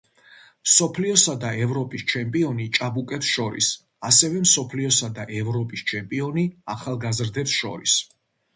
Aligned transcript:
მსოფლიოსა 0.67 1.35
და 1.43 1.51
ევროპის 1.65 2.05
ჩემპიონი 2.13 2.65
ჭაბუკებს 2.79 3.29
შორის, 3.35 3.69
ასევე 4.11 4.43
მსოფლიოსა 4.47 5.13
და 5.21 5.29
ევროპის 5.43 5.87
ჩემპიონი 5.95 6.49
ახალგაზრდებს 6.77 7.59
შორის. 7.63 8.03